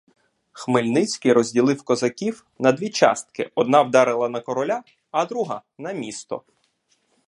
[0.53, 6.43] Хмельницький розділив козаків на дві частки: одна вдарила на короля, а друга на місто.